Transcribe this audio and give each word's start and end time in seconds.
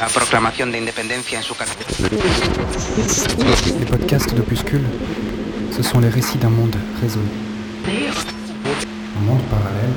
La 0.00 0.06
proclamación 0.08 0.70
de 0.70 0.76
independencia 0.76 1.38
en 1.38 1.42
su 1.42 1.54
caractère. 1.54 1.86
Les 3.78 3.86
podcasts 3.86 4.34
d'Opuscule, 4.34 4.84
ce 5.72 5.82
sont 5.82 5.98
les 5.98 6.10
récits 6.10 6.36
d'un 6.36 6.50
monde 6.50 6.76
résolu. 7.00 7.24
Un 7.86 9.20
monde 9.24 9.40
parallèle. 9.50 9.94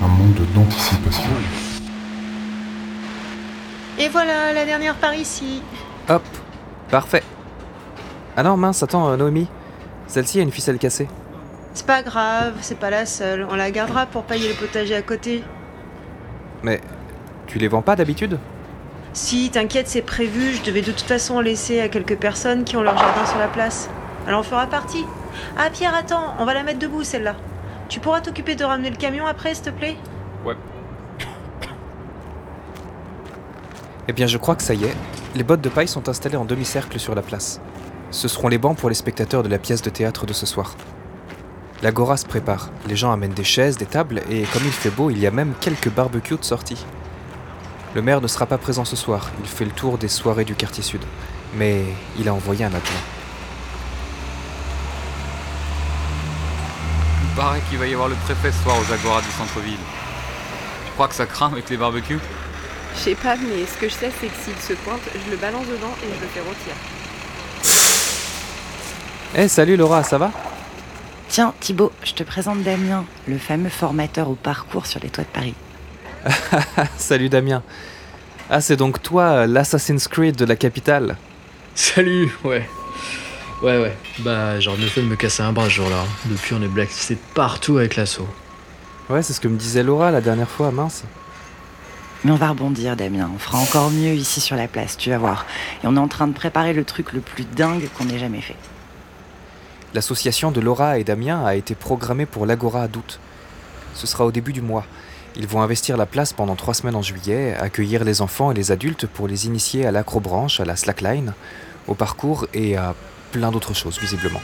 Un 0.00 0.06
monde 0.06 0.46
d'anticipation. 0.54 1.30
Et 3.98 4.08
voilà, 4.08 4.52
la 4.52 4.64
dernière 4.64 4.94
par 4.94 5.14
ici. 5.14 5.60
Hop, 6.08 6.22
parfait. 6.88 7.24
Ah 8.36 8.44
non, 8.44 8.56
mince, 8.56 8.84
attends, 8.84 9.08
euh, 9.08 9.16
Noémie. 9.16 9.48
Celle-ci 10.06 10.38
a 10.38 10.42
une 10.42 10.52
ficelle 10.52 10.78
cassée. 10.78 11.08
C'est 11.72 11.86
pas 11.86 12.02
grave, 12.04 12.54
c'est 12.60 12.78
pas 12.78 12.90
la 12.90 13.06
seule. 13.06 13.44
On 13.50 13.56
la 13.56 13.72
gardera 13.72 14.06
pour 14.06 14.22
pailler 14.22 14.50
le 14.50 14.54
potager 14.54 14.94
à 14.94 15.02
côté. 15.02 15.42
Mais 16.62 16.80
tu 17.54 17.60
les 17.60 17.68
vends 17.68 17.82
pas 17.82 17.94
d'habitude 17.94 18.40
Si, 19.12 19.48
t'inquiète, 19.48 19.86
c'est 19.86 20.02
prévu. 20.02 20.54
Je 20.54 20.64
devais 20.64 20.80
de 20.82 20.90
toute 20.90 21.02
façon 21.02 21.36
en 21.36 21.40
laisser 21.40 21.78
à 21.78 21.88
quelques 21.88 22.16
personnes 22.16 22.64
qui 22.64 22.76
ont 22.76 22.82
leur 22.82 22.98
jardin 22.98 23.24
sur 23.26 23.38
la 23.38 23.46
place. 23.46 23.88
Elle 24.26 24.34
en 24.34 24.42
fera 24.42 24.66
partie. 24.66 25.04
Ah, 25.56 25.70
Pierre, 25.72 25.94
attends, 25.94 26.34
on 26.40 26.44
va 26.46 26.52
la 26.52 26.64
mettre 26.64 26.80
debout, 26.80 27.04
celle-là. 27.04 27.36
Tu 27.88 28.00
pourras 28.00 28.22
t'occuper 28.22 28.56
de 28.56 28.64
ramener 28.64 28.90
le 28.90 28.96
camion 28.96 29.24
après, 29.24 29.54
s'il 29.54 29.66
te 29.66 29.70
plaît 29.70 29.96
Ouais. 30.44 30.56
Eh 34.08 34.12
bien, 34.12 34.26
je 34.26 34.36
crois 34.36 34.56
que 34.56 34.64
ça 34.64 34.74
y 34.74 34.82
est. 34.82 34.96
Les 35.36 35.44
bottes 35.44 35.60
de 35.60 35.68
paille 35.68 35.86
sont 35.86 36.08
installées 36.08 36.36
en 36.36 36.44
demi-cercle 36.44 36.98
sur 36.98 37.14
la 37.14 37.22
place. 37.22 37.60
Ce 38.10 38.26
seront 38.26 38.48
les 38.48 38.58
bancs 38.58 38.76
pour 38.76 38.88
les 38.88 38.96
spectateurs 38.96 39.44
de 39.44 39.48
la 39.48 39.58
pièce 39.58 39.80
de 39.80 39.90
théâtre 39.90 40.26
de 40.26 40.32
ce 40.32 40.44
soir. 40.44 40.74
L'agora 41.84 42.16
se 42.16 42.26
prépare. 42.26 42.70
Les 42.88 42.96
gens 42.96 43.12
amènent 43.12 43.32
des 43.32 43.44
chaises, 43.44 43.76
des 43.76 43.86
tables, 43.86 44.22
et 44.28 44.42
comme 44.42 44.64
il 44.64 44.72
fait 44.72 44.90
beau, 44.90 45.10
il 45.10 45.20
y 45.20 45.26
a 45.28 45.30
même 45.30 45.54
quelques 45.60 45.90
barbecues 45.90 46.36
de 46.36 46.44
sortie. 46.44 46.84
Le 47.94 48.02
maire 48.02 48.20
ne 48.20 48.26
sera 48.26 48.46
pas 48.46 48.58
présent 48.58 48.84
ce 48.84 48.96
soir. 48.96 49.30
Il 49.40 49.48
fait 49.48 49.64
le 49.64 49.70
tour 49.70 49.98
des 49.98 50.08
soirées 50.08 50.44
du 50.44 50.56
quartier 50.56 50.82
sud. 50.82 51.00
Mais 51.54 51.84
il 52.18 52.28
a 52.28 52.34
envoyé 52.34 52.64
un 52.64 52.74
adjoint. 52.74 52.80
Il 57.22 57.36
paraît 57.36 57.60
qu'il 57.68 57.78
va 57.78 57.86
y 57.86 57.92
avoir 57.92 58.08
le 58.08 58.16
préfet 58.16 58.50
ce 58.50 58.62
soir 58.64 58.76
aux 58.78 58.92
Agora 58.92 59.22
du 59.22 59.30
centre-ville. 59.30 59.78
Tu 60.86 60.92
crois 60.94 61.06
que 61.06 61.14
ça 61.14 61.26
craint 61.26 61.52
avec 61.52 61.70
les 61.70 61.76
barbecues? 61.76 62.18
Je 62.96 63.00
sais 63.00 63.14
pas, 63.14 63.36
mais 63.36 63.64
ce 63.64 63.78
que 63.78 63.88
je 63.88 63.94
sais, 63.94 64.10
c'est 64.20 64.26
que 64.26 64.36
s'il 64.44 64.56
se 64.56 64.72
pointe, 64.82 65.00
je 65.14 65.30
le 65.30 65.36
balance 65.36 65.66
dedans 65.66 65.94
et 66.02 66.06
je 66.16 66.20
le 66.20 66.26
fais 66.26 66.40
rôtir. 66.40 66.74
Eh, 69.36 69.48
salut 69.48 69.76
Laura, 69.76 70.04
ça 70.04 70.18
va? 70.18 70.30
Tiens, 71.28 71.54
Thibaut, 71.58 71.92
je 72.04 72.12
te 72.12 72.22
présente 72.22 72.62
Damien, 72.62 73.04
le 73.26 73.38
fameux 73.38 73.68
formateur 73.68 74.28
au 74.28 74.36
parcours 74.36 74.86
sur 74.86 75.00
les 75.00 75.10
toits 75.10 75.24
de 75.24 75.28
Paris. 75.28 75.54
Salut 76.96 77.28
Damien. 77.28 77.62
Ah, 78.50 78.60
c'est 78.60 78.76
donc 78.76 79.02
toi, 79.02 79.24
euh, 79.24 79.46
l'Assassin's 79.46 80.08
Creed 80.08 80.36
de 80.36 80.44
la 80.44 80.56
capitale 80.56 81.16
Salut, 81.74 82.30
ouais. 82.44 82.68
Ouais, 83.62 83.80
ouais. 83.80 83.96
Bah, 84.20 84.60
j'aurais 84.60 84.78
mieux 84.78 84.86
fait 84.86 85.00
de 85.00 85.06
me 85.06 85.16
casser 85.16 85.42
un 85.42 85.52
bras 85.52 85.64
ce 85.64 85.70
jour-là. 85.70 86.04
Depuis, 86.26 86.54
on 86.54 86.62
est 86.62 86.68
blacklisté 86.68 87.16
partout 87.34 87.78
avec 87.78 87.96
l'assaut. 87.96 88.28
Ouais, 89.08 89.22
c'est 89.22 89.32
ce 89.32 89.40
que 89.40 89.48
me 89.48 89.56
disait 89.56 89.82
Laura 89.82 90.10
la 90.10 90.20
dernière 90.20 90.48
fois, 90.48 90.70
mince. 90.70 91.04
Mais 92.24 92.30
on 92.30 92.36
va 92.36 92.48
rebondir, 92.48 92.96
Damien. 92.96 93.30
On 93.34 93.38
fera 93.38 93.58
encore 93.58 93.90
mieux 93.90 94.14
ici 94.14 94.40
sur 94.40 94.56
la 94.56 94.68
place, 94.68 94.96
tu 94.96 95.10
vas 95.10 95.18
voir. 95.18 95.46
Et 95.82 95.86
on 95.86 95.96
est 95.96 96.00
en 96.00 96.08
train 96.08 96.26
de 96.26 96.32
préparer 96.32 96.72
le 96.72 96.84
truc 96.84 97.12
le 97.12 97.20
plus 97.20 97.44
dingue 97.44 97.88
qu'on 97.96 98.08
ait 98.08 98.18
jamais 98.18 98.40
fait. 98.40 98.56
L'association 99.92 100.50
de 100.50 100.60
Laura 100.60 100.98
et 100.98 101.04
Damien 101.04 101.44
a 101.44 101.54
été 101.54 101.74
programmée 101.74 102.26
pour 102.26 102.46
l'Agora 102.46 102.88
d'août. 102.88 103.20
Ce 103.94 104.06
sera 104.06 104.24
au 104.24 104.32
début 104.32 104.52
du 104.52 104.62
mois. 104.62 104.86
Ils 105.36 105.48
vont 105.48 105.62
investir 105.62 105.96
la 105.96 106.06
place 106.06 106.32
pendant 106.32 106.54
trois 106.54 106.74
semaines 106.74 106.94
en 106.94 107.02
juillet, 107.02 107.54
accueillir 107.54 108.04
les 108.04 108.22
enfants 108.22 108.52
et 108.52 108.54
les 108.54 108.70
adultes 108.70 109.06
pour 109.06 109.26
les 109.26 109.46
initier 109.46 109.84
à 109.84 109.90
l'acrobranche, 109.90 110.60
à 110.60 110.64
la 110.64 110.76
slackline, 110.76 111.34
au 111.88 111.94
parcours 111.94 112.46
et 112.54 112.76
à 112.76 112.94
plein 113.32 113.50
d'autres 113.50 113.74
choses, 113.74 113.98
visiblement. 113.98 114.40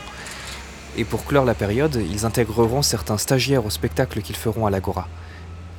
Et 0.96 1.04
pour 1.04 1.24
clore 1.24 1.44
la 1.44 1.54
période, 1.54 2.02
ils 2.10 2.26
intégreront 2.26 2.82
certains 2.82 3.18
stagiaires 3.18 3.64
au 3.64 3.70
spectacle 3.70 4.20
qu'ils 4.20 4.36
feront 4.36 4.66
à 4.66 4.70
l'Agora. 4.70 5.06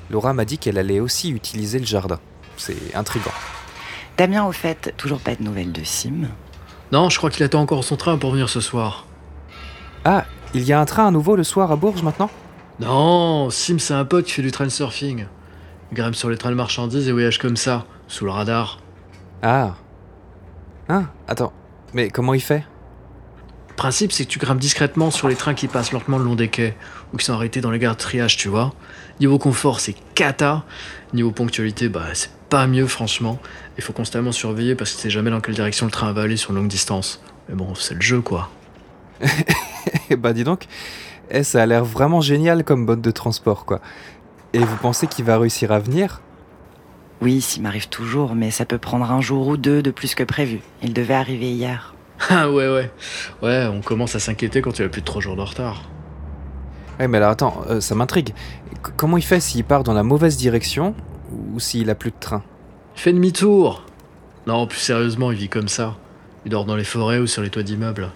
Laura 0.10 0.34
m'a 0.34 0.46
dit 0.46 0.58
qu'elle 0.58 0.78
allait 0.78 1.02
aussi 1.02 1.30
utiliser 1.30 1.80
le 1.80 1.86
jardin. 1.86 2.20
C'est 2.56 2.96
intriguant. 2.96 3.34
Damien, 4.18 4.46
au 4.46 4.54
fait, 4.54 4.94
toujours 4.96 5.20
pas 5.20 5.36
de 5.36 5.44
nouvelles 5.44 5.74
de 5.74 5.84
Sim. 5.84 6.30
Non, 6.94 7.10
je 7.10 7.18
crois 7.18 7.30
qu'il 7.30 7.44
attend 7.44 7.62
encore 7.62 7.84
son 7.84 7.98
train 7.98 8.18
pour 8.18 8.32
venir 8.32 8.48
ce 8.48 8.62
soir. 8.62 9.06
Ah, 10.06 10.26
il 10.54 10.64
y 10.64 10.72
a 10.72 10.80
un 10.80 10.86
train 10.86 11.08
à 11.08 11.12
nouveau 11.12 11.36
le 11.36 11.44
soir 11.44 11.72
à 11.72 11.76
Bourges 11.76 12.04
maintenant? 12.04 12.30
Non, 12.82 13.52
Sim, 13.52 13.78
c'est 13.78 13.94
un 13.94 14.06
pote 14.06 14.26
qui 14.26 14.32
fait 14.32 14.42
du 14.42 14.52
train 14.52 14.68
surfing. 14.68 15.28
Il 15.92 15.96
grimpe 15.96 16.16
sur 16.16 16.32
les 16.32 16.38
trains 16.38 16.50
de 16.50 16.56
marchandises 16.56 17.08
et 17.08 17.12
voyage 17.12 17.38
comme 17.38 17.56
ça, 17.56 17.86
sous 18.08 18.26
le 18.26 18.32
radar. 18.32 18.80
Ah. 19.44 19.76
Ah, 20.90 21.04
attends. 21.28 21.54
Mais 21.94 22.10
comment 22.10 22.34
il 22.34 22.42
fait? 22.42 22.64
Le 23.70 23.76
principe, 23.76 24.12
c'est 24.12 24.26
que 24.26 24.32
tu 24.32 24.40
grimpes 24.40 24.60
discrètement 24.60 25.12
sur 25.12 25.28
les 25.28 25.36
trains 25.36 25.54
qui 25.54 25.68
passent 25.68 25.92
lentement 25.92 26.18
le 26.18 26.24
long 26.24 26.34
des 26.34 26.48
quais, 26.48 26.76
ou 27.14 27.18
qui 27.18 27.26
sont 27.26 27.34
arrêtés 27.34 27.62
dans 27.62 27.70
les 27.70 27.78
gares 27.78 27.94
de 27.94 28.00
triage, 28.00 28.36
tu 28.36 28.48
vois. 28.48 28.74
Niveau 29.20 29.38
confort, 29.38 29.80
c'est 29.80 29.96
cata. 30.16 30.64
Niveau 31.14 31.32
ponctualité, 31.32 31.88
bah, 31.88 32.06
c'est 32.14 32.32
pas 32.50 32.66
mieux, 32.66 32.88
franchement. 32.88 33.40
Il 33.78 33.84
faut 33.84 33.94
constamment 33.94 34.32
surveiller 34.32 34.74
parce 34.74 34.92
que 34.92 34.96
tu 34.96 35.02
sais 35.04 35.10
jamais 35.12 35.30
dans 35.30 35.40
quelle 35.40 35.54
direction 35.54 35.86
le 35.86 35.92
train 35.92 36.12
va 36.14 36.24
aller 36.24 36.38
sur 36.38 36.52
longue 36.52 36.68
distance. 36.68 37.22
Mais 37.48 37.54
bon, 37.54 37.76
c'est 37.76 37.94
le 37.94 38.02
jeu, 38.02 38.22
quoi. 38.22 38.50
Eh 40.10 40.16
bah 40.16 40.34
dis 40.34 40.44
donc, 40.44 40.68
eh, 41.32 41.44
ça 41.44 41.64
a 41.64 41.66
l'air 41.66 41.84
vraiment 41.84 42.22
génial 42.22 42.64
comme 42.64 42.86
mode 42.86 43.02
de 43.02 43.12
transport, 43.12 43.66
quoi. 43.66 43.82
Et 44.54 44.60
vous 44.60 44.78
pensez 44.78 45.08
qu'il 45.08 45.26
va 45.26 45.38
réussir 45.38 45.72
à 45.72 45.80
venir? 45.80 46.22
Oui, 47.22 47.40
Sim 47.40 47.66
arrive 47.66 47.88
toujours, 47.88 48.36
mais 48.36 48.52
ça 48.52 48.66
peut 48.66 48.78
prendre 48.78 49.10
un 49.12 49.22
jour 49.22 49.48
ou 49.48 49.56
deux 49.56 49.82
de 49.82 49.92
plus 49.92 50.16
que 50.16 50.24
prévu. 50.24 50.60
Il 50.82 50.94
devait 50.94 51.14
arriver 51.14 51.52
hier. 51.52 51.96
Ah 52.30 52.52
ouais, 52.52 52.72
ouais. 52.72 52.92
Ouais, 53.42 53.68
on 53.72 53.82
commence 53.82 54.16
à 54.16 54.20
s'inquiéter 54.20 54.62
quand 54.62 54.78
il 54.78 54.86
a 54.86 54.90
plus 54.90 55.02
de 55.02 55.06
3 55.06 55.22
jours 55.22 55.36
de 55.36 55.42
retard. 55.42 55.90
Ouais, 57.00 57.08
mais 57.08 57.18
alors 57.18 57.32
attends, 57.32 57.64
euh, 57.68 57.82
ça 57.82 57.96
m'intrigue. 57.96 58.36
Comment 58.96 59.18
il 59.18 59.24
fait 59.24 59.40
s'il 59.40 59.64
part 59.64 59.84
dans 59.84 59.94
la 59.94 60.04
mauvaise 60.04 60.38
direction 60.38 60.94
ou 61.32 61.60
s'il 61.60 61.90
a 61.90 61.96
plus 61.96 62.12
de 62.12 62.16
train? 62.20 62.44
Il 62.96 63.02
fait 63.02 63.14
demi-tour 63.14 63.86
Non, 64.46 64.68
plus 64.68 64.78
sérieusement, 64.80 65.32
il 65.32 65.38
vit 65.38 65.50
comme 65.50 65.68
ça. 65.68 65.96
Il 66.46 66.52
dort 66.52 66.66
dans 66.66 66.76
les 66.76 66.84
forêts 66.84 67.18
ou 67.18 67.26
sur 67.26 67.42
les 67.42 67.50
toits 67.50 67.64
d'immeubles. 67.64 68.10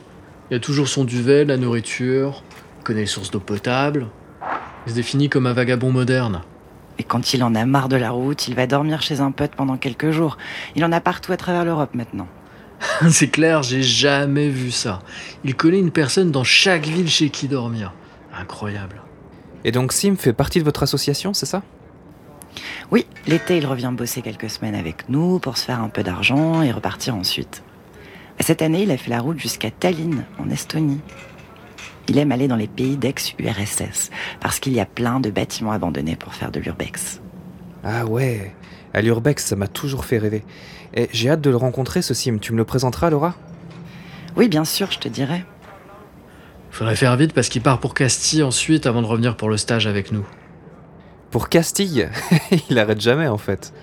Il 0.52 0.58
a 0.58 0.59
toujours 0.59 0.88
son 0.88 1.03
duvet, 1.03 1.44
la 1.46 1.58
nourriture, 1.58 2.44
connaît 2.85 3.01
les 3.01 3.06
sources 3.07 3.31
d'eau 3.31 3.41
potable. 3.41 4.07
Il 4.85 4.91
se 4.91 4.96
définit 4.96 5.28
comme 5.28 5.47
un 5.47 5.53
vagabond 5.53 5.91
moderne. 5.91 6.44
Et 6.97 7.03
quand 7.03 7.34
il 7.34 7.44
en 7.44 7.56
a 7.56 7.66
marre 7.66 7.90
de 7.90 7.97
la 7.97 8.12
route, 8.12 8.47
il 8.47 8.56
va 8.56 8.68
dormir 8.68 9.01
chez 9.01 9.19
un 9.19 9.31
pote 9.31 9.51
pendant 9.57 9.75
quelques 9.75 10.12
jours. 10.12 10.38
Il 10.75 10.85
en 10.85 10.91
a 10.94 11.01
partout 11.01 11.34
à 11.34 11.38
travers 11.38 11.66
l'Europe 11.66 11.94
maintenant. 11.94 12.28
C'est 13.09 13.28
clair, 13.28 13.63
j'ai 13.63 13.81
jamais 13.81 14.47
vu 14.47 14.72
ça. 14.72 15.01
Il 15.44 15.56
connaît 15.56 15.79
une 15.79 15.91
personne 15.91 16.31
dans 16.31 16.44
chaque 16.44 16.85
ville 16.85 17.09
chez 17.09 17.29
qui 17.29 17.47
dormir. 17.47 17.91
Incroyable. 18.34 19.02
Et 19.66 19.72
donc 19.72 19.91
Sim 19.91 20.16
fait 20.16 20.34
partie 20.34 20.59
de 20.59 20.63
votre 20.63 20.84
association, 20.84 21.34
c'est 21.34 21.47
ça? 21.47 21.63
Oui, 22.91 23.07
l'été, 23.25 23.57
il 23.57 23.66
revient 23.66 23.91
bosser 23.91 24.22
quelques 24.22 24.50
semaines 24.50 24.75
avec 24.75 25.09
nous 25.09 25.40
pour 25.40 25.57
se 25.57 25.66
faire 25.66 25.81
un 25.81 25.90
peu 25.90 26.03
d'argent 26.03 26.62
et 26.62 26.72
repartir 26.72 27.16
ensuite. 27.16 27.63
Cette 28.40 28.62
année, 28.62 28.84
il 28.84 28.91
a 28.91 28.97
fait 28.97 29.09
la 29.09 29.22
route 29.22 29.40
jusqu'à 29.40 29.72
Tallinn, 29.72 30.23
en 30.38 30.50
Estonie. 30.50 31.02
Il 32.07 32.17
aime 32.17 32.31
aller 32.31 32.47
dans 32.47 32.55
les 32.55 32.67
pays 32.67 32.97
d'ex-URSS, 32.97 34.11
parce 34.39 34.59
qu'il 34.59 34.73
y 34.73 34.79
a 34.79 34.85
plein 34.85 35.19
de 35.19 35.29
bâtiments 35.29 35.71
abandonnés 35.71 36.16
pour 36.16 36.33
faire 36.33 36.51
de 36.51 36.59
l'urbex. 36.59 37.21
Ah 37.83 38.05
ouais, 38.05 38.53
à 38.95 39.01
l'Urbex, 39.01 39.45
ça 39.45 39.55
m'a 39.57 39.67
toujours 39.67 40.05
fait 40.05 40.17
rêver. 40.17 40.43
Et 40.93 41.09
j'ai 41.11 41.29
hâte 41.29 41.41
de 41.41 41.49
le 41.49 41.57
rencontrer, 41.57 42.01
ce 42.01 42.13
Sim. 42.13 42.38
Tu 42.39 42.53
me 42.53 42.57
le 42.57 42.63
présenteras, 42.63 43.09
Laura? 43.09 43.35
Oui, 44.38 44.47
bien 44.47 44.63
sûr, 44.63 44.89
je 44.89 44.99
te 44.99 45.09
dirai. 45.09 45.43
Faudrait 46.71 46.95
faire 46.95 47.16
vite 47.17 47.33
parce 47.33 47.49
qu'il 47.49 47.61
part 47.61 47.79
pour 47.79 47.93
Castille 47.93 48.41
ensuite 48.41 48.85
avant 48.85 49.01
de 49.01 49.07
revenir 49.07 49.35
pour 49.35 49.49
le 49.49 49.57
stage 49.57 49.85
avec 49.85 50.11
nous. 50.11 50.25
Pour 51.29 51.49
Castille? 51.49 52.09
Il 52.69 52.79
arrête 52.79 53.01
jamais, 53.01 53.27
en 53.27 53.37
fait. 53.37 53.73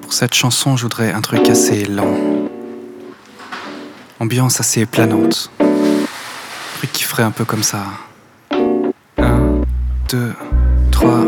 Pour 0.00 0.12
cette 0.14 0.34
chanson, 0.34 0.76
je 0.78 0.82
voudrais 0.84 1.12
un 1.12 1.20
truc 1.20 1.46
assez 1.48 1.84
lent. 1.84 2.16
Ambiance 4.18 4.60
assez 4.60 4.86
planante. 4.86 5.50
Qui 6.90 7.04
ferait 7.04 7.22
un 7.22 7.30
peu 7.30 7.44
comme 7.44 7.62
ça. 7.62 7.84
1, 8.50 9.62
2, 10.10 10.32
3, 10.90 11.24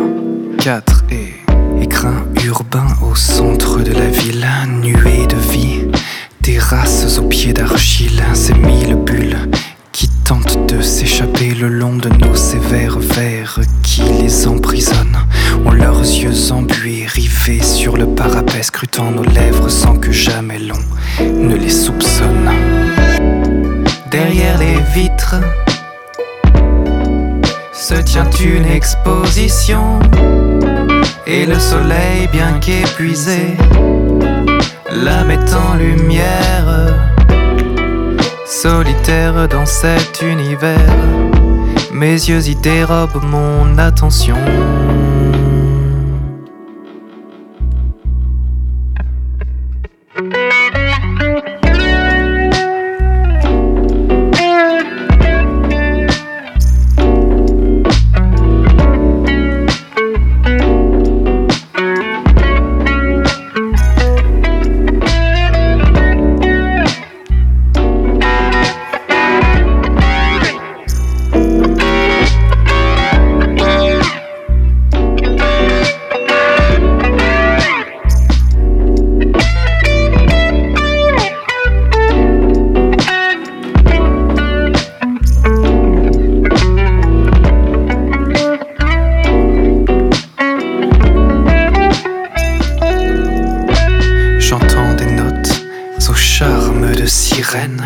4 0.58 1.04
et. 1.10 1.34
Écrin 1.80 2.24
urbain 2.44 2.86
au 3.02 3.14
centre 3.14 3.80
de 3.80 3.92
la 3.92 4.06
ville, 4.06 4.46
nuée 4.82 5.26
de 5.26 5.36
vie. 5.36 5.86
Terrasses 6.42 7.18
au 7.18 7.22
pied 7.22 7.52
d'argile, 7.52 8.22
ces 8.34 8.54
mille 8.54 8.96
bulles 8.96 9.38
qui 9.92 10.08
tentent 10.08 10.66
de 10.66 10.82
s'échapper 10.82 11.54
le 11.54 11.68
long 11.68 11.96
de 11.96 12.08
nos 12.08 12.34
sévères 12.34 12.98
vers 12.98 13.60
qui 13.82 14.02
les 14.02 14.46
emprisonnent. 14.46 15.26
Ont 15.64 15.70
leurs 15.70 16.00
yeux 16.00 16.52
embués, 16.52 17.06
rivés 17.06 17.62
sur 17.62 17.96
le 17.96 18.06
parapet, 18.06 18.62
scrutant 18.62 19.10
nos 19.10 19.24
lèvres 19.24 19.68
sans 19.68 19.96
que 19.96 20.12
jamais 20.12 20.58
l'on 20.58 20.82
ne 21.20 21.54
les 21.54 21.70
soupçonne. 21.70 22.83
Derrière 24.14 24.58
les 24.58 24.78
vitres 24.94 25.40
se 27.72 27.94
tient 27.94 28.30
une 28.30 28.64
exposition 28.64 29.98
Et 31.26 31.44
le 31.46 31.58
soleil, 31.58 32.28
bien 32.30 32.60
qu'épuisé, 32.60 33.56
la 34.92 35.24
met 35.24 35.52
en 35.52 35.74
lumière. 35.74 36.94
Solitaire 38.46 39.48
dans 39.48 39.66
cet 39.66 40.22
univers, 40.22 40.94
mes 41.92 42.12
yeux 42.12 42.48
y 42.48 42.54
dérobent 42.54 43.20
mon 43.24 43.78
attention. 43.78 44.38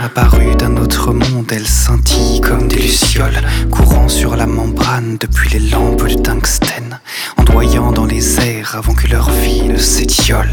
Apparues 0.03 0.57
d'un 0.57 0.77
autre 0.77 1.13
monde. 1.13 1.51
Elles 1.53 1.67
scintillent 1.67 2.41
comme 2.41 2.69
des 2.69 2.77
lucioles, 2.77 3.43
courant 3.71 4.09
sur 4.09 4.37
la 4.37 4.47
membrane 4.47 5.19
depuis 5.19 5.51
les 5.51 5.71
lampes 5.71 6.09
de 6.09 6.15
tungstène, 6.15 7.01
ondoyant 7.37 7.93
dans 7.93 8.07
les 8.07 8.41
airs 8.41 8.77
avant 8.77 8.95
que 8.95 9.09
leur 9.09 9.31
vie 9.31 9.63
ne 9.63 9.77
s'étiole. 9.77 10.49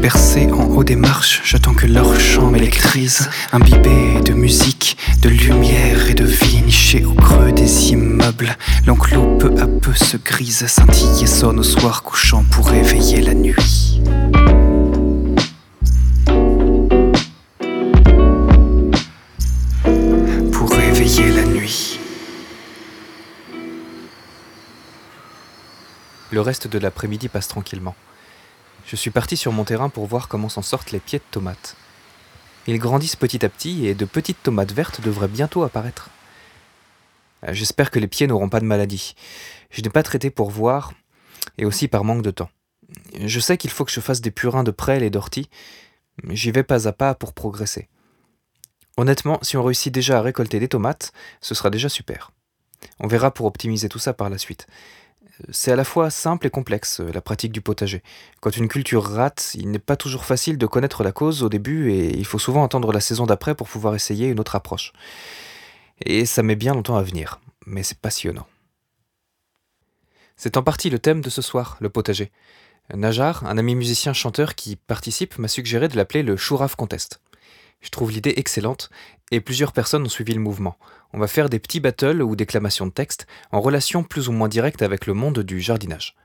Bercé 0.00 0.50
en 0.52 0.64
haut 0.64 0.84
des 0.84 0.94
marches, 0.94 1.40
j'attends 1.44 1.74
que 1.74 1.86
leur 1.86 2.18
chant 2.20 2.50
m'électrise, 2.50 3.28
imbibé 3.52 4.20
de 4.24 4.32
musique, 4.32 4.96
de 5.22 5.28
lumière 5.28 6.08
et 6.08 6.14
de 6.14 6.24
vie, 6.24 6.62
niché 6.62 7.04
au 7.04 7.14
creux 7.14 7.50
des 7.50 7.90
immeubles. 7.90 8.56
L'enclos 8.86 9.38
peu 9.38 9.52
à 9.60 9.66
peu 9.66 9.92
se 9.94 10.16
grise, 10.16 10.66
scintille 10.66 11.24
et 11.24 11.26
sonne 11.26 11.58
au 11.58 11.64
soir 11.64 12.04
couchant 12.04 12.44
pour 12.50 12.68
réveiller 12.68 13.20
la 13.20 13.34
nuit. 13.34 14.00
Pour 20.52 20.70
réveiller 20.70 21.32
la 21.32 21.44
nuit. 21.44 21.98
Le 26.30 26.40
reste 26.40 26.68
de 26.68 26.78
l'après-midi 26.78 27.28
passe 27.28 27.48
tranquillement. 27.48 27.96
Je 28.88 28.96
suis 28.96 29.10
parti 29.10 29.36
sur 29.36 29.52
mon 29.52 29.64
terrain 29.64 29.90
pour 29.90 30.06
voir 30.06 30.28
comment 30.28 30.48
s'en 30.48 30.62
sortent 30.62 30.92
les 30.92 30.98
pieds 30.98 31.18
de 31.18 31.24
tomates. 31.30 31.76
Ils 32.66 32.78
grandissent 32.78 33.16
petit 33.16 33.44
à 33.44 33.50
petit 33.50 33.86
et 33.86 33.94
de 33.94 34.06
petites 34.06 34.42
tomates 34.42 34.72
vertes 34.72 35.02
devraient 35.02 35.28
bientôt 35.28 35.62
apparaître. 35.62 36.08
Euh, 37.46 37.52
J'espère 37.52 37.90
que 37.90 37.98
les 37.98 38.06
pieds 38.08 38.26
n'auront 38.26 38.48
pas 38.48 38.60
de 38.60 38.64
maladie. 38.64 39.14
Je 39.70 39.82
n'ai 39.82 39.90
pas 39.90 40.02
traité 40.02 40.30
pour 40.30 40.48
voir 40.48 40.94
et 41.58 41.66
aussi 41.66 41.86
par 41.86 42.02
manque 42.02 42.22
de 42.22 42.30
temps. 42.30 42.48
Je 43.20 43.40
sais 43.40 43.58
qu'il 43.58 43.68
faut 43.68 43.84
que 43.84 43.92
je 43.92 44.00
fasse 44.00 44.22
des 44.22 44.30
purins 44.30 44.64
de 44.64 44.70
prêles 44.70 45.02
et 45.02 45.10
d'orties, 45.10 45.50
mais 46.22 46.34
j'y 46.34 46.50
vais 46.50 46.62
pas 46.62 46.88
à 46.88 46.92
pas 46.92 47.14
pour 47.14 47.34
progresser. 47.34 47.88
Honnêtement, 48.96 49.38
si 49.42 49.58
on 49.58 49.62
réussit 49.62 49.92
déjà 49.92 50.16
à 50.16 50.22
récolter 50.22 50.60
des 50.60 50.68
tomates, 50.68 51.12
ce 51.42 51.54
sera 51.54 51.68
déjà 51.68 51.90
super. 51.90 52.30
On 53.00 53.06
verra 53.06 53.32
pour 53.32 53.44
optimiser 53.44 53.90
tout 53.90 53.98
ça 53.98 54.14
par 54.14 54.30
la 54.30 54.38
suite. 54.38 54.66
C'est 55.50 55.70
à 55.70 55.76
la 55.76 55.84
fois 55.84 56.10
simple 56.10 56.46
et 56.46 56.50
complexe, 56.50 57.00
euh, 57.00 57.12
la 57.12 57.20
pratique 57.20 57.52
du 57.52 57.60
potager. 57.60 58.02
Quand 58.40 58.56
une 58.56 58.68
culture 58.68 59.04
rate, 59.04 59.52
il 59.54 59.70
n'est 59.70 59.78
pas 59.78 59.96
toujours 59.96 60.24
facile 60.24 60.58
de 60.58 60.66
connaître 60.66 61.04
la 61.04 61.12
cause 61.12 61.42
au 61.42 61.48
début 61.48 61.92
et 61.92 62.16
il 62.16 62.24
faut 62.24 62.38
souvent 62.38 62.64
attendre 62.64 62.92
la 62.92 63.00
saison 63.00 63.24
d'après 63.26 63.54
pour 63.54 63.68
pouvoir 63.68 63.94
essayer 63.94 64.28
une 64.28 64.40
autre 64.40 64.56
approche. 64.56 64.92
Et 66.04 66.26
ça 66.26 66.42
met 66.42 66.56
bien 66.56 66.74
longtemps 66.74 66.96
à 66.96 67.02
venir, 67.02 67.40
mais 67.66 67.82
c'est 67.82 67.98
passionnant. 67.98 68.46
C'est 70.36 70.56
en 70.56 70.62
partie 70.62 70.90
le 70.90 70.98
thème 70.98 71.20
de 71.20 71.30
ce 71.30 71.42
soir, 71.42 71.76
le 71.80 71.88
potager. 71.88 72.30
Najar, 72.94 73.44
un 73.44 73.58
ami 73.58 73.74
musicien 73.74 74.12
chanteur 74.12 74.54
qui 74.54 74.76
participe, 74.76 75.38
m'a 75.38 75.48
suggéré 75.48 75.88
de 75.88 75.96
l'appeler 75.96 76.22
le 76.22 76.36
Chouraf 76.36 76.74
Contest. 76.74 77.20
Je 77.80 77.90
trouve 77.90 78.10
l'idée 78.10 78.34
excellente 78.36 78.90
et 79.30 79.40
plusieurs 79.40 79.72
personnes 79.72 80.04
ont 80.04 80.08
suivi 80.08 80.34
le 80.34 80.40
mouvement. 80.40 80.76
On 81.12 81.18
va 81.18 81.28
faire 81.28 81.48
des 81.48 81.58
petits 81.58 81.80
battles 81.80 82.22
ou 82.22 82.36
déclamations 82.36 82.86
de 82.86 82.92
texte 82.92 83.26
en 83.52 83.60
relation 83.60 84.02
plus 84.02 84.28
ou 84.28 84.32
moins 84.32 84.48
directe 84.48 84.82
avec 84.82 85.06
le 85.06 85.14
monde 85.14 85.40
du 85.40 85.60
jardinage. 85.60 86.16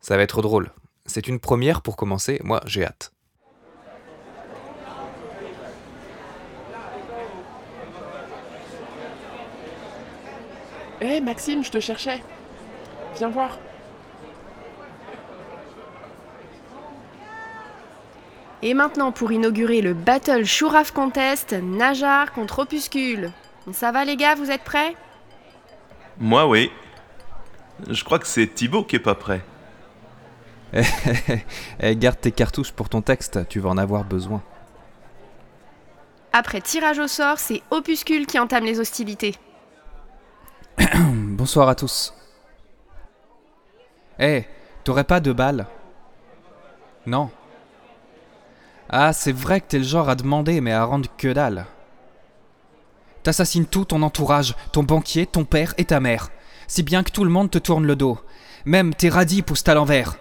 Ça 0.00 0.16
va 0.16 0.22
être 0.22 0.42
drôle. 0.42 0.70
C'est 1.06 1.28
une 1.28 1.40
première 1.40 1.82
pour 1.82 1.96
commencer, 1.96 2.40
moi 2.42 2.60
j'ai 2.66 2.84
hâte. 2.84 3.12
Hé 11.00 11.20
Maxime, 11.20 11.64
je 11.64 11.70
te 11.70 11.80
cherchais. 11.80 12.22
Viens 13.16 13.28
voir. 13.28 13.58
Et 18.66 18.72
maintenant, 18.72 19.12
pour 19.12 19.30
inaugurer 19.30 19.82
le 19.82 19.92
Battle 19.92 20.46
Chouraf 20.46 20.90
Contest, 20.90 21.52
Najar 21.52 22.32
contre 22.32 22.60
Opuscule. 22.60 23.30
Ça 23.72 23.92
va 23.92 24.06
les 24.06 24.16
gars, 24.16 24.34
vous 24.36 24.50
êtes 24.50 24.64
prêts? 24.64 24.96
Moi, 26.18 26.48
oui. 26.48 26.72
Je 27.90 28.02
crois 28.02 28.18
que 28.18 28.26
c'est 28.26 28.46
Thibaut 28.46 28.82
qui 28.82 28.96
est 28.96 29.00
pas 29.00 29.14
prêt. 29.14 29.44
Eh, 31.80 31.94
garde 31.96 32.18
tes 32.18 32.32
cartouches 32.32 32.72
pour 32.72 32.88
ton 32.88 33.02
texte, 33.02 33.46
tu 33.48 33.60
vas 33.60 33.68
en 33.68 33.76
avoir 33.76 34.02
besoin. 34.02 34.42
Après 36.32 36.62
tirage 36.62 36.98
au 36.98 37.06
sort, 37.06 37.38
c'est 37.38 37.62
Opuscule 37.70 38.26
qui 38.26 38.38
entame 38.38 38.64
les 38.64 38.80
hostilités. 38.80 39.34
Bonsoir 41.04 41.68
à 41.68 41.74
tous. 41.74 42.14
Eh, 44.18 44.44
t'aurais 44.84 45.04
pas 45.04 45.20
de 45.20 45.32
balles 45.32 45.66
Non. 47.04 47.30
Ah, 48.90 49.12
c'est 49.12 49.32
vrai 49.32 49.60
que 49.60 49.66
t'es 49.68 49.78
le 49.78 49.84
genre 49.84 50.08
à 50.08 50.14
demander, 50.14 50.60
mais 50.60 50.72
à 50.72 50.84
rendre 50.84 51.08
que 51.16 51.32
dalle. 51.32 51.66
T'assassines 53.22 53.66
tout 53.66 53.86
ton 53.86 54.02
entourage, 54.02 54.54
ton 54.72 54.82
banquier, 54.82 55.26
ton 55.26 55.44
père 55.44 55.74
et 55.78 55.86
ta 55.86 56.00
mère. 56.00 56.30
Si 56.66 56.82
bien 56.82 57.02
que 57.02 57.10
tout 57.10 57.24
le 57.24 57.30
monde 57.30 57.50
te 57.50 57.58
tourne 57.58 57.86
le 57.86 57.96
dos. 57.96 58.18
Même 58.66 58.94
tes 58.94 59.08
radis 59.08 59.42
poussent 59.42 59.68
à 59.68 59.74
l'envers. 59.74 60.16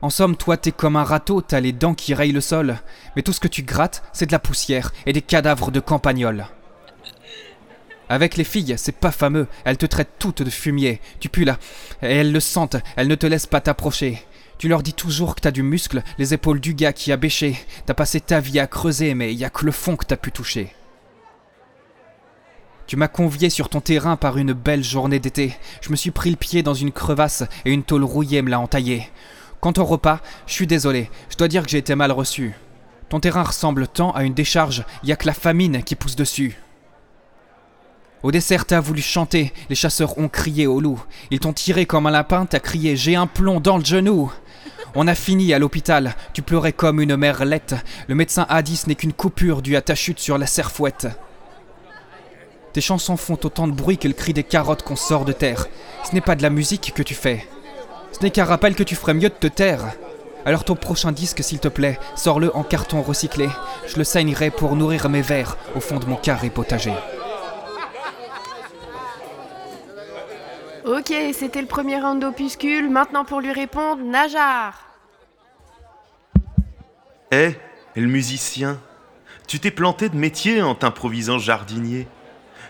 En 0.00 0.10
somme, 0.10 0.36
toi, 0.36 0.56
t'es 0.56 0.72
comme 0.72 0.96
un 0.96 1.04
râteau, 1.04 1.42
t'as 1.42 1.60
les 1.60 1.72
dents 1.72 1.94
qui 1.94 2.14
rayent 2.14 2.32
le 2.32 2.40
sol. 2.40 2.78
Mais 3.16 3.22
tout 3.22 3.32
ce 3.32 3.40
que 3.40 3.48
tu 3.48 3.62
grattes, 3.62 4.02
c'est 4.12 4.26
de 4.26 4.32
la 4.32 4.38
poussière 4.38 4.92
et 5.06 5.12
des 5.12 5.22
cadavres 5.22 5.70
de 5.70 5.80
campagnols. 5.80 6.46
Avec 8.08 8.36
les 8.36 8.44
filles, 8.44 8.74
c'est 8.78 8.92
pas 8.92 9.10
fameux, 9.10 9.48
elles 9.64 9.76
te 9.76 9.86
traitent 9.86 10.14
toutes 10.18 10.42
de 10.42 10.50
fumier. 10.50 11.00
Tu 11.20 11.28
pues 11.28 11.44
là, 11.44 11.58
et 12.00 12.16
elles 12.16 12.32
le 12.32 12.40
sentent, 12.40 12.76
elles 12.96 13.08
ne 13.08 13.14
te 13.14 13.26
laissent 13.26 13.46
pas 13.46 13.60
t'approcher. 13.60 14.24
Tu 14.58 14.66
leur 14.66 14.82
dis 14.82 14.92
toujours 14.92 15.36
que 15.36 15.40
t'as 15.40 15.52
du 15.52 15.62
muscle, 15.62 16.02
les 16.18 16.34
épaules 16.34 16.58
du 16.58 16.74
gars 16.74 16.92
qui 16.92 17.12
a 17.12 17.16
bêché. 17.16 17.56
T'as 17.86 17.94
passé 17.94 18.20
ta 18.20 18.40
vie 18.40 18.58
à 18.58 18.66
creuser, 18.66 19.14
mais 19.14 19.32
y 19.32 19.44
a 19.44 19.50
que 19.50 19.64
le 19.64 19.70
fond 19.70 19.94
que 19.96 20.04
t'as 20.04 20.16
pu 20.16 20.32
toucher. 20.32 20.74
Tu 22.88 22.96
m'as 22.96 23.06
convié 23.06 23.50
sur 23.50 23.68
ton 23.68 23.80
terrain 23.80 24.16
par 24.16 24.36
une 24.36 24.54
belle 24.54 24.82
journée 24.82 25.20
d'été. 25.20 25.54
Je 25.80 25.90
me 25.90 25.96
suis 25.96 26.10
pris 26.10 26.30
le 26.30 26.36
pied 26.36 26.64
dans 26.64 26.74
une 26.74 26.90
crevasse 26.90 27.44
et 27.64 27.70
une 27.70 27.84
tôle 27.84 28.02
rouillée 28.02 28.42
me 28.42 28.50
l'a 28.50 28.58
entaillé. 28.58 29.08
Quant 29.60 29.74
au 29.76 29.84
repas, 29.84 30.20
je 30.46 30.54
suis 30.54 30.66
désolé, 30.66 31.10
je 31.30 31.36
dois 31.36 31.48
dire 31.48 31.62
que 31.62 31.70
j'ai 31.70 31.78
été 31.78 31.94
mal 31.94 32.10
reçu. 32.10 32.54
Ton 33.10 33.20
terrain 33.20 33.42
ressemble 33.44 33.86
tant 33.86 34.10
à 34.12 34.24
une 34.24 34.34
décharge, 34.34 34.84
y 35.04 35.12
a 35.12 35.16
que 35.16 35.26
la 35.26 35.34
famine 35.34 35.82
qui 35.84 35.94
pousse 35.94 36.16
dessus. 36.16 36.58
Au 38.22 38.32
dessert, 38.32 38.64
t'as 38.66 38.80
voulu 38.80 39.00
chanter, 39.02 39.52
les 39.68 39.76
chasseurs 39.76 40.18
ont 40.18 40.28
crié 40.28 40.66
au 40.66 40.80
loup. 40.80 41.00
Ils 41.30 41.38
t'ont 41.38 41.52
tiré 41.52 41.86
comme 41.86 42.06
un 42.06 42.10
lapin, 42.10 42.46
t'as 42.46 42.58
crié 42.58 42.96
J'ai 42.96 43.14
un 43.14 43.28
plomb 43.28 43.60
dans 43.60 43.78
le 43.78 43.84
genou. 43.84 44.32
On 45.00 45.06
a 45.06 45.14
fini 45.14 45.54
à 45.54 45.60
l'hôpital. 45.60 46.16
Tu 46.32 46.42
pleurais 46.42 46.72
comme 46.72 47.00
une 47.00 47.16
mère 47.16 47.44
laite. 47.44 47.76
Le 48.08 48.16
médecin 48.16 48.44
Hadis 48.48 48.88
n'est 48.88 48.96
qu'une 48.96 49.12
coupure 49.12 49.62
due 49.62 49.76
à 49.76 49.80
ta 49.80 49.94
chute 49.94 50.18
sur 50.18 50.38
la 50.38 50.46
serfouette. 50.48 51.06
Tes 52.72 52.80
chansons 52.80 53.16
font 53.16 53.38
autant 53.44 53.68
de 53.68 53.72
bruit 53.72 53.96
que 53.96 54.08
le 54.08 54.14
cri 54.14 54.32
des 54.32 54.42
carottes 54.42 54.82
qu'on 54.82 54.96
sort 54.96 55.24
de 55.24 55.30
terre. 55.30 55.68
Ce 56.02 56.12
n'est 56.16 56.20
pas 56.20 56.34
de 56.34 56.42
la 56.42 56.50
musique 56.50 56.94
que 56.96 57.04
tu 57.04 57.14
fais. 57.14 57.48
Ce 58.10 58.24
n'est 58.24 58.32
qu'un 58.32 58.44
rappel 58.44 58.74
que 58.74 58.82
tu 58.82 58.96
ferais 58.96 59.14
mieux 59.14 59.28
de 59.28 59.34
te 59.34 59.46
taire. 59.46 59.84
Alors 60.44 60.64
ton 60.64 60.74
prochain 60.74 61.12
disque, 61.12 61.44
s'il 61.44 61.60
te 61.60 61.68
plaît, 61.68 62.00
sors-le 62.16 62.50
en 62.56 62.64
carton 62.64 63.00
recyclé. 63.00 63.48
Je 63.86 63.98
le 63.98 64.04
saignerai 64.04 64.50
pour 64.50 64.74
nourrir 64.74 65.08
mes 65.08 65.22
vers 65.22 65.58
au 65.76 65.80
fond 65.80 66.00
de 66.00 66.06
mon 66.06 66.16
carré 66.16 66.50
potager. 66.50 66.94
Ok, 70.84 71.14
c'était 71.34 71.60
le 71.60 71.68
premier 71.68 72.00
round 72.00 72.20
d'opuscule. 72.20 72.90
Maintenant 72.90 73.24
pour 73.24 73.40
lui 73.40 73.52
répondre, 73.52 74.02
Najar. 74.02 74.87
Eh, 77.30 77.52
le 77.94 78.06
musicien, 78.06 78.80
tu 79.46 79.60
t'es 79.60 79.70
planté 79.70 80.08
de 80.08 80.16
métier 80.16 80.62
en 80.62 80.74
t'improvisant 80.74 81.38
jardinier. 81.38 82.08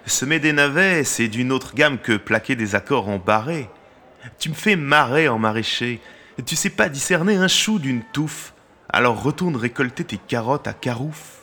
Semer 0.05 0.41
des 0.41 0.53
navets, 0.53 1.05
c'est 1.05 1.29
d'une 1.29 1.53
autre 1.53 1.75
gamme 1.75 1.99
que 1.99 2.17
plaquer 2.17 2.57
des 2.57 2.75
accords 2.75 3.09
en 3.09 3.19
barré. 3.19 3.69
Tu 4.39 4.49
me 4.49 4.55
fais 4.55 4.75
marrer 4.75 5.29
en 5.29 5.39
maraîcher. 5.39 6.01
Tu 6.45 6.57
sais 6.57 6.71
pas 6.71 6.89
discerner 6.89 7.37
un 7.37 7.47
chou 7.47 7.79
d'une 7.79 8.03
touffe. 8.03 8.53
Alors 8.89 9.23
retourne 9.23 9.55
récolter 9.55 10.03
tes 10.03 10.17
carottes 10.17 10.67
à 10.67 10.73
carouf. 10.73 11.39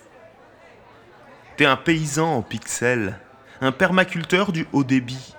T'es 1.55 1.65
un 1.65 1.77
paysan 1.77 2.35
en 2.35 2.41
pixels, 2.41 3.17
un 3.61 3.71
permaculteur 3.71 4.51
du 4.51 4.67
haut 4.73 4.83
débit. 4.83 5.35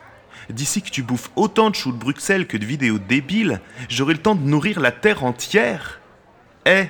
D'ici 0.49 0.81
que 0.81 0.91
tu 0.91 1.03
bouffes 1.03 1.31
autant 1.37 1.69
de 1.69 1.75
choux 1.75 1.93
de 1.93 1.99
Bruxelles 1.99 2.47
que 2.47 2.57
de 2.57 2.65
vidéos 2.65 2.99
débiles, 2.99 3.61
j'aurai 3.91 4.15
le 4.15 4.23
temps 4.23 4.35
de 4.35 4.49
nourrir 4.49 4.81
la 4.81 4.93
terre 4.93 5.25
entière. 5.25 6.01
Eh, 6.65 6.87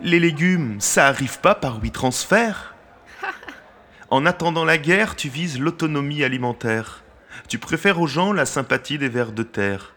les 0.00 0.20
légumes, 0.20 0.80
ça 0.80 1.06
arrive 1.06 1.40
pas 1.40 1.54
par 1.54 1.80
huit 1.80 1.92
transferts 1.92 2.74
En 4.10 4.26
attendant 4.26 4.64
la 4.64 4.78
guerre, 4.78 5.16
tu 5.16 5.28
vises 5.28 5.58
l'autonomie 5.58 6.24
alimentaire. 6.24 7.02
Tu 7.48 7.58
préfères 7.58 8.00
aux 8.00 8.06
gens 8.06 8.32
la 8.32 8.46
sympathie 8.46 8.98
des 8.98 9.08
vers 9.08 9.32
de 9.32 9.42
terre. 9.42 9.94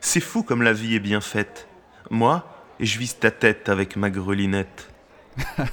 C'est 0.00 0.20
fou 0.20 0.42
comme 0.42 0.62
la 0.62 0.72
vie 0.72 0.96
est 0.96 1.00
bien 1.00 1.20
faite. 1.20 1.68
Moi, 2.10 2.44
je 2.80 2.98
vise 2.98 3.18
ta 3.18 3.30
tête 3.30 3.68
avec 3.68 3.96
ma 3.96 4.10
grelinette. 4.10 4.90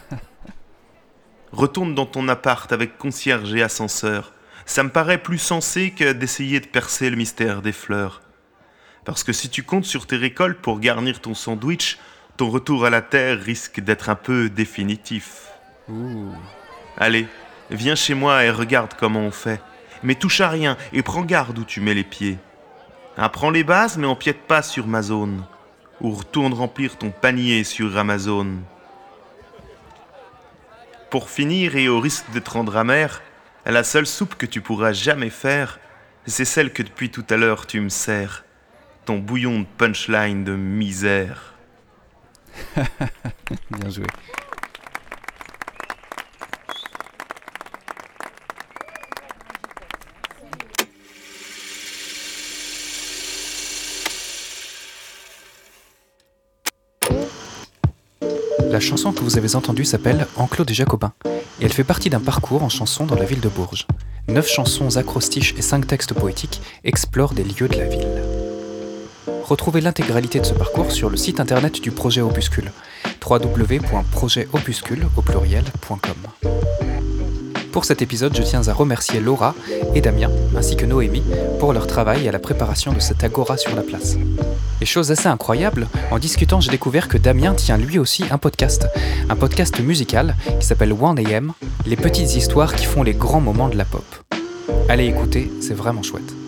Retourne 1.51 1.95
dans 1.95 2.05
ton 2.05 2.27
appart 2.27 2.71
avec 2.71 2.97
concierge 2.97 3.53
et 3.55 3.63
ascenseur. 3.63 4.33
Ça 4.65 4.83
me 4.83 4.89
paraît 4.89 5.17
plus 5.17 5.39
sensé 5.39 5.91
que 5.91 6.13
d'essayer 6.13 6.59
de 6.59 6.67
percer 6.67 7.09
le 7.09 7.15
mystère 7.15 7.63
des 7.63 7.71
fleurs. 7.71 8.21
Parce 9.03 9.23
que 9.23 9.33
si 9.33 9.49
tu 9.49 9.63
comptes 9.63 9.85
sur 9.85 10.05
tes 10.05 10.17
récoltes 10.17 10.59
pour 10.59 10.79
garnir 10.79 11.21
ton 11.21 11.33
sandwich, 11.33 11.97
ton 12.39 12.49
retour 12.49 12.85
à 12.85 12.89
la 12.89 13.01
terre 13.01 13.37
risque 13.37 13.81
d'être 13.81 14.07
un 14.07 14.15
peu 14.15 14.49
définitif. 14.49 15.49
Allez, 16.97 17.27
viens 17.69 17.95
chez 17.95 18.13
moi 18.13 18.45
et 18.45 18.49
regarde 18.49 18.93
comment 18.97 19.19
on 19.19 19.31
fait. 19.31 19.59
Mais 20.03 20.15
touche 20.15 20.39
à 20.39 20.47
rien 20.47 20.77
et 20.93 21.03
prends 21.03 21.23
garde 21.23 21.59
où 21.59 21.65
tu 21.65 21.81
mets 21.81 21.93
les 21.93 22.05
pieds. 22.05 22.37
Apprends 23.17 23.49
les 23.49 23.65
bases 23.65 23.97
mais 23.97 24.07
empiète 24.07 24.39
pas 24.47 24.61
sur 24.61 24.87
ma 24.87 25.01
zone. 25.01 25.43
Ou 25.99 26.11
retourne 26.11 26.53
remplir 26.53 26.97
ton 26.97 27.09
panier 27.09 27.65
sur 27.65 27.97
Amazon. 27.97 28.47
Pour 31.09 31.29
finir 31.29 31.75
et 31.75 31.89
au 31.89 31.99
risque 31.99 32.31
d'être 32.31 32.53
rendre 32.53 32.77
amer, 32.77 33.21
la 33.65 33.83
seule 33.83 34.07
soupe 34.07 34.35
que 34.35 34.45
tu 34.45 34.61
pourras 34.61 34.93
jamais 34.93 35.29
faire, 35.29 35.77
c'est 36.25 36.45
celle 36.45 36.71
que 36.71 36.83
depuis 36.83 37.09
tout 37.09 37.25
à 37.29 37.35
l'heure 37.35 37.67
tu 37.67 37.81
me 37.81 37.89
sers. 37.89 38.45
Ton 39.03 39.17
bouillon 39.17 39.59
de 39.59 39.65
punchline 39.77 40.45
de 40.45 40.55
misère. 40.55 41.58
Bien 43.71 43.89
joué. 43.89 44.05
La 58.69 58.79
chanson 58.79 59.11
que 59.11 59.21
vous 59.21 59.37
avez 59.37 59.55
entendue 59.55 59.83
s'appelle 59.83 60.27
Enclos 60.37 60.63
des 60.63 60.73
Jacobins 60.75 61.13
et 61.25 61.65
elle 61.65 61.73
fait 61.73 61.83
partie 61.83 62.09
d'un 62.09 62.19
parcours 62.19 62.63
en 62.63 62.69
chansons 62.69 63.05
dans 63.05 63.15
la 63.15 63.25
ville 63.25 63.41
de 63.41 63.49
Bourges. 63.49 63.87
Neuf 64.27 64.47
chansons 64.47 64.95
acrostiches 64.95 65.55
et 65.57 65.61
cinq 65.61 65.87
textes 65.87 66.13
poétiques 66.13 66.61
explorent 66.83 67.33
des 67.33 67.43
lieux 67.43 67.67
de 67.67 67.77
la 67.77 67.87
ville. 67.87 68.28
Retrouvez 69.49 69.81
l'intégralité 69.81 70.39
de 70.39 70.45
ce 70.45 70.53
parcours 70.53 70.91
sur 70.91 71.09
le 71.09 71.17
site 71.17 71.39
internet 71.39 71.81
du 71.81 71.89
projet 71.89 72.21
Opuscule 72.21 72.71
www.projetopuscule. 73.27 75.07
Pour 77.71 77.83
cet 77.83 78.03
épisode, 78.03 78.37
je 78.37 78.43
tiens 78.43 78.67
à 78.67 78.73
remercier 78.73 79.19
Laura 79.19 79.55
et 79.95 80.01
Damien, 80.01 80.29
ainsi 80.55 80.75
que 80.75 80.85
Noémie, 80.85 81.23
pour 81.59 81.73
leur 81.73 81.87
travail 81.87 82.29
à 82.29 82.31
la 82.31 82.37
préparation 82.37 82.93
de 82.93 82.99
cette 82.99 83.23
agora 83.23 83.57
sur 83.57 83.75
la 83.75 83.81
place. 83.81 84.17
Et 84.81 84.85
chose 84.85 85.09
assez 85.09 85.27
incroyable, 85.27 85.87
en 86.11 86.19
discutant, 86.19 86.61
j'ai 86.61 86.69
découvert 86.69 87.07
que 87.07 87.17
Damien 87.17 87.55
tient 87.55 87.77
lui 87.77 87.97
aussi 87.97 88.25
un 88.29 88.37
podcast, 88.37 88.85
un 89.29 89.35
podcast 89.35 89.79
musical 89.79 90.35
qui 90.59 90.67
s'appelle 90.67 90.93
1AM, 90.93 91.53
les 91.87 91.95
petites 91.95 92.35
histoires 92.35 92.75
qui 92.75 92.85
font 92.85 93.01
les 93.01 93.15
grands 93.15 93.41
moments 93.41 93.69
de 93.69 93.77
la 93.77 93.85
pop. 93.85 94.05
Allez 94.89 95.07
écouter, 95.07 95.51
c'est 95.59 95.73
vraiment 95.73 96.03
chouette. 96.03 96.38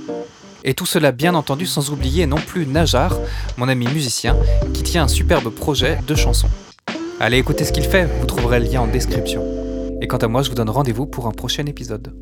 Et 0.64 0.74
tout 0.74 0.86
cela 0.86 1.12
bien 1.12 1.34
entendu 1.36 1.66
sans 1.66 1.92
oublier 1.92 2.26
non 2.26 2.38
plus 2.38 2.66
Najar, 2.68 3.18
mon 3.58 3.68
ami 3.68 3.88
musicien, 3.88 4.38
qui 4.74 4.84
tient 4.84 5.04
un 5.04 5.08
superbe 5.08 5.50
projet 5.50 6.00
de 6.08 6.16
chansons. 6.16 6.50
Allez 7.20 7.38
écouter 7.38 7.66
ce 7.66 7.72
qu'il 7.72 7.84
fait, 7.84 8.08
vous 8.20 8.26
trouverez 8.26 8.60
le 8.60 8.66
lien 8.66 8.82
en 8.82 8.88
description. 8.88 9.44
Et 10.02 10.08
quant 10.08 10.18
à 10.18 10.28
moi, 10.28 10.42
je 10.42 10.50
vous 10.50 10.56
donne 10.56 10.70
rendez-vous 10.70 11.06
pour 11.06 11.28
un 11.28 11.32
prochain 11.32 11.66
épisode. 11.66 12.14